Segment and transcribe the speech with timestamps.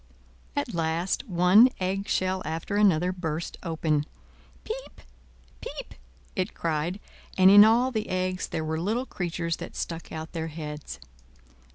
[0.55, 4.07] At last one egg shell after another burst open.
[4.65, 5.01] "Piep!
[5.61, 5.91] piep!"
[6.35, 6.99] it cried,
[7.37, 10.99] and in all the eggs there were little creatures that stuck out their heads.